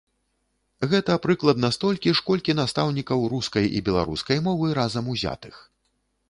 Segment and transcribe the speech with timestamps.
[0.93, 5.63] Гэта прыкладна столькі ж, колькі настаўнікаў рускай і беларускай мовы разам узятых.